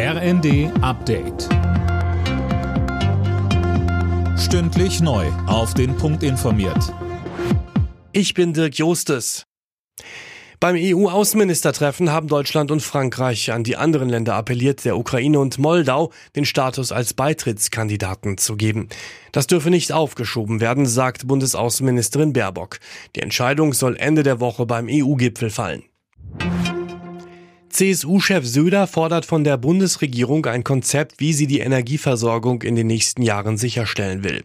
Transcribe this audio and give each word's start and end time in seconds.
RND 0.00 0.70
Update. 0.80 1.48
Stündlich 4.38 5.00
neu. 5.00 5.26
Auf 5.48 5.74
den 5.74 5.96
Punkt 5.96 6.22
informiert. 6.22 6.94
Ich 8.12 8.32
bin 8.32 8.52
Dirk 8.52 8.76
Jostes. 8.76 9.42
Beim 10.60 10.76
EU-Außenministertreffen 10.78 12.12
haben 12.12 12.28
Deutschland 12.28 12.70
und 12.70 12.80
Frankreich 12.80 13.50
an 13.50 13.64
die 13.64 13.76
anderen 13.76 14.08
Länder 14.08 14.36
appelliert, 14.36 14.84
der 14.84 14.96
Ukraine 14.96 15.40
und 15.40 15.58
Moldau 15.58 16.12
den 16.36 16.44
Status 16.44 16.92
als 16.92 17.12
Beitrittskandidaten 17.12 18.38
zu 18.38 18.54
geben. 18.54 18.88
Das 19.32 19.48
dürfe 19.48 19.70
nicht 19.70 19.90
aufgeschoben 19.90 20.60
werden, 20.60 20.86
sagt 20.86 21.26
Bundesaußenministerin 21.26 22.32
Baerbock. 22.32 22.78
Die 23.16 23.22
Entscheidung 23.22 23.72
soll 23.72 23.96
Ende 23.96 24.22
der 24.22 24.38
Woche 24.38 24.64
beim 24.64 24.86
EU-Gipfel 24.88 25.50
fallen. 25.50 25.87
CSU-Chef 27.78 28.44
Söder 28.44 28.88
fordert 28.88 29.24
von 29.24 29.44
der 29.44 29.56
Bundesregierung 29.56 30.44
ein 30.46 30.64
Konzept, 30.64 31.20
wie 31.20 31.32
sie 31.32 31.46
die 31.46 31.60
Energieversorgung 31.60 32.62
in 32.62 32.74
den 32.74 32.88
nächsten 32.88 33.22
Jahren 33.22 33.56
sicherstellen 33.56 34.24
will. 34.24 34.42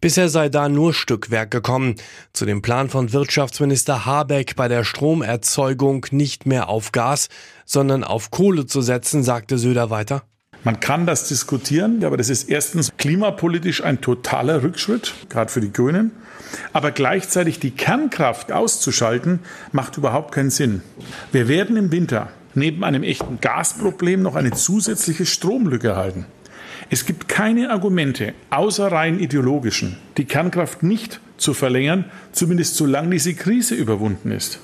Bisher 0.00 0.28
sei 0.28 0.48
da 0.48 0.68
nur 0.68 0.92
Stückwerk 0.92 1.52
gekommen. 1.52 1.94
Zu 2.32 2.44
dem 2.44 2.60
Plan 2.60 2.90
von 2.90 3.12
Wirtschaftsminister 3.12 4.04
Habeck 4.04 4.56
bei 4.56 4.66
der 4.66 4.82
Stromerzeugung 4.82 6.06
nicht 6.10 6.44
mehr 6.44 6.68
auf 6.68 6.90
Gas, 6.90 7.28
sondern 7.66 8.02
auf 8.02 8.32
Kohle 8.32 8.66
zu 8.66 8.82
setzen, 8.82 9.22
sagte 9.22 9.58
Söder 9.58 9.90
weiter. 9.90 10.24
Man 10.64 10.80
kann 10.80 11.06
das 11.06 11.28
diskutieren, 11.28 12.04
aber 12.04 12.16
das 12.16 12.30
ist 12.30 12.48
erstens 12.48 12.90
klimapolitisch 12.96 13.84
ein 13.84 14.00
totaler 14.00 14.64
Rückschritt, 14.64 15.14
gerade 15.28 15.52
für 15.52 15.60
die 15.60 15.72
Grünen. 15.72 16.10
Aber 16.72 16.90
gleichzeitig 16.90 17.60
die 17.60 17.70
Kernkraft 17.70 18.50
auszuschalten, 18.50 19.38
macht 19.70 19.96
überhaupt 19.98 20.32
keinen 20.32 20.50
Sinn. 20.50 20.82
Wir 21.30 21.46
werden 21.46 21.76
im 21.76 21.92
Winter 21.92 22.28
neben 22.54 22.84
einem 22.84 23.02
echten 23.02 23.40
Gasproblem 23.40 24.22
noch 24.22 24.34
eine 24.34 24.52
zusätzliche 24.52 25.26
Stromlücke 25.26 25.96
halten. 25.96 26.26
Es 26.90 27.06
gibt 27.06 27.28
keine 27.28 27.70
Argumente, 27.70 28.34
außer 28.50 28.90
rein 28.90 29.18
ideologischen, 29.18 29.96
die 30.16 30.24
Kernkraft 30.24 30.82
nicht 30.82 31.20
zu 31.36 31.54
verlängern, 31.54 32.04
zumindest 32.32 32.76
solange 32.76 33.10
diese 33.10 33.34
Krise 33.34 33.74
überwunden 33.74 34.30
ist. 34.30 34.60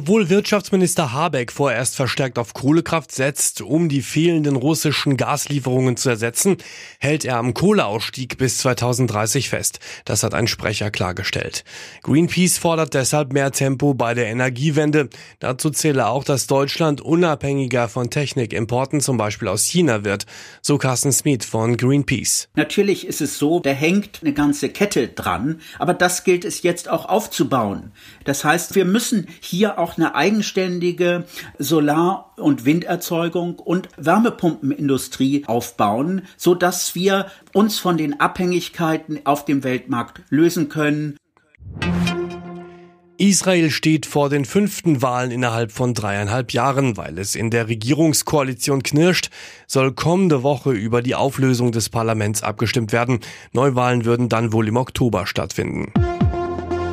Obwohl 0.00 0.30
Wirtschaftsminister 0.30 1.12
Habeck 1.12 1.50
vorerst 1.50 1.96
verstärkt 1.96 2.38
auf 2.38 2.54
Kohlekraft 2.54 3.10
setzt, 3.10 3.62
um 3.62 3.88
die 3.88 4.02
fehlenden 4.02 4.54
russischen 4.54 5.16
Gaslieferungen 5.16 5.96
zu 5.96 6.08
ersetzen, 6.08 6.58
hält 7.00 7.24
er 7.24 7.36
am 7.38 7.52
Kohleausstieg 7.52 8.38
bis 8.38 8.58
2030 8.58 9.48
fest. 9.48 9.80
Das 10.04 10.22
hat 10.22 10.34
ein 10.34 10.46
Sprecher 10.46 10.92
klargestellt. 10.92 11.64
Greenpeace 12.04 12.58
fordert 12.58 12.94
deshalb 12.94 13.32
mehr 13.32 13.50
Tempo 13.50 13.92
bei 13.92 14.14
der 14.14 14.28
Energiewende. 14.28 15.10
Dazu 15.40 15.68
zähle 15.70 16.06
auch, 16.06 16.22
dass 16.22 16.46
Deutschland 16.46 17.00
unabhängiger 17.00 17.88
von 17.88 18.08
Technikimporten, 18.08 19.00
zum 19.00 19.16
Beispiel 19.16 19.48
aus 19.48 19.64
China, 19.64 20.04
wird. 20.04 20.26
So 20.62 20.78
Carsten 20.78 21.10
Smith 21.10 21.44
von 21.44 21.76
Greenpeace. 21.76 22.50
Natürlich 22.54 23.04
ist 23.04 23.20
es 23.20 23.36
so, 23.36 23.58
da 23.58 23.70
hängt 23.70 24.20
eine 24.22 24.32
ganze 24.32 24.68
Kette 24.68 25.08
dran, 25.08 25.60
aber 25.80 25.92
das 25.92 26.22
gilt 26.22 26.44
es 26.44 26.62
jetzt 26.62 26.88
auch 26.88 27.06
aufzubauen. 27.06 27.90
Das 28.22 28.44
heißt, 28.44 28.76
wir 28.76 28.84
müssen 28.84 29.26
hier 29.40 29.80
auch 29.80 29.87
eine 29.96 30.14
eigenständige 30.14 31.24
Solar- 31.58 32.34
und 32.36 32.64
Winderzeugung 32.64 33.58
und 33.58 33.88
Wärmepumpenindustrie 33.96 35.44
aufbauen, 35.46 36.22
so 36.36 36.54
dass 36.54 36.94
wir 36.94 37.26
uns 37.52 37.78
von 37.78 37.96
den 37.96 38.20
Abhängigkeiten 38.20 39.20
auf 39.24 39.44
dem 39.44 39.64
Weltmarkt 39.64 40.22
lösen 40.30 40.68
können. 40.68 41.16
Israel 43.20 43.70
steht 43.70 44.06
vor 44.06 44.30
den 44.30 44.44
fünften 44.44 45.02
Wahlen 45.02 45.32
innerhalb 45.32 45.72
von 45.72 45.92
dreieinhalb 45.92 46.52
Jahren, 46.52 46.96
weil 46.96 47.18
es 47.18 47.34
in 47.34 47.50
der 47.50 47.66
Regierungskoalition 47.66 48.84
knirscht, 48.84 49.30
soll 49.66 49.92
kommende 49.92 50.44
Woche 50.44 50.70
über 50.70 51.02
die 51.02 51.16
Auflösung 51.16 51.72
des 51.72 51.88
Parlaments 51.88 52.44
abgestimmt 52.44 52.92
werden. 52.92 53.18
Neuwahlen 53.52 54.04
würden 54.04 54.28
dann 54.28 54.52
wohl 54.52 54.68
im 54.68 54.76
Oktober 54.76 55.26
stattfinden. 55.26 55.92